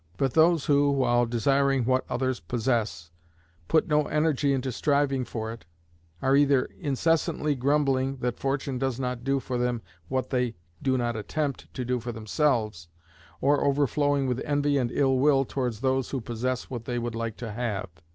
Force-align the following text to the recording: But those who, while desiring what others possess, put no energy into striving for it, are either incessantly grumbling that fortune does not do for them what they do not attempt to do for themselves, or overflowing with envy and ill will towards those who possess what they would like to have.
But 0.17 0.33
those 0.33 0.65
who, 0.65 0.89
while 0.89 1.27
desiring 1.27 1.85
what 1.85 2.05
others 2.09 2.39
possess, 2.39 3.11
put 3.67 3.87
no 3.87 4.05
energy 4.07 4.51
into 4.51 4.71
striving 4.71 5.23
for 5.25 5.51
it, 5.51 5.63
are 6.23 6.35
either 6.35 6.65
incessantly 6.79 7.53
grumbling 7.53 8.17
that 8.17 8.39
fortune 8.39 8.79
does 8.79 8.99
not 8.99 9.23
do 9.23 9.39
for 9.39 9.59
them 9.59 9.83
what 10.07 10.31
they 10.31 10.55
do 10.81 10.97
not 10.97 11.15
attempt 11.15 11.71
to 11.75 11.85
do 11.85 11.99
for 11.99 12.11
themselves, 12.11 12.87
or 13.41 13.63
overflowing 13.63 14.25
with 14.25 14.41
envy 14.43 14.79
and 14.79 14.91
ill 14.91 15.19
will 15.19 15.45
towards 15.45 15.81
those 15.81 16.09
who 16.09 16.19
possess 16.19 16.67
what 16.67 16.85
they 16.85 16.97
would 16.97 17.13
like 17.13 17.37
to 17.37 17.51
have. 17.51 17.89